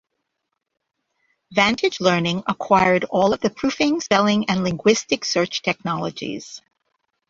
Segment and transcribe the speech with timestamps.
[1.51, 6.59] Vantage Learning acquired all of the proofing, spelling, and linguistic search technologies.